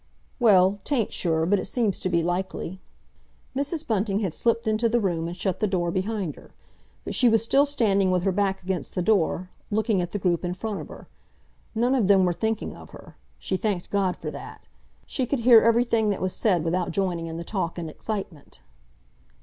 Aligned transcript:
"Well, 0.39 0.79
'tain't 0.83 1.13
sure, 1.13 1.45
but 1.45 1.59
it 1.59 1.67
seems 1.67 1.99
to 1.99 2.09
be 2.09 2.23
likely." 2.23 2.81
Mrs. 3.55 3.85
Bunting 3.85 4.21
had 4.21 4.33
slipped 4.33 4.67
into 4.67 4.89
the 4.89 4.99
room 4.99 5.27
and 5.27 5.37
shut 5.37 5.59
the 5.59 5.67
door 5.67 5.91
behind 5.91 6.37
her. 6.37 6.49
But 7.05 7.13
she 7.13 7.29
was 7.29 7.43
still 7.43 7.67
standing 7.67 8.09
with 8.09 8.23
her 8.23 8.31
back 8.31 8.63
against 8.63 8.95
the 8.95 9.03
door, 9.03 9.51
looking 9.69 10.01
at 10.01 10.09
the 10.09 10.17
group 10.17 10.43
in 10.43 10.55
front 10.55 10.81
of 10.81 10.87
her. 10.87 11.07
None 11.75 11.93
of 11.93 12.07
them 12.07 12.25
were 12.25 12.33
thinking 12.33 12.75
of 12.75 12.89
her—she 12.89 13.57
thanked 13.57 13.91
God 13.91 14.17
for 14.17 14.31
that! 14.31 14.67
She 15.05 15.27
could 15.27 15.41
hear 15.41 15.61
everything 15.61 16.09
that 16.09 16.19
was 16.19 16.33
said 16.33 16.63
without 16.63 16.89
joining 16.89 17.27
in 17.27 17.37
the 17.37 17.43
talk 17.43 17.77
and 17.77 17.87
excitement. 17.87 18.61